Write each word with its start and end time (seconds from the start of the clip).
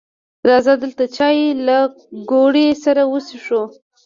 راځه 0.49 0.73
دلته 0.83 1.03
چای 1.15 1.39
له 1.67 1.77
ګوړې 2.29 2.67
سره 2.83 3.01
وڅښو 3.11 3.61